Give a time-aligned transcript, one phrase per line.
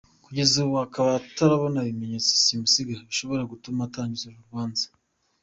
[0.25, 4.85] Kugeza ubu akaba atarabona ibimenyatso simusiga bishobora gutuma atangiza uru rubanza.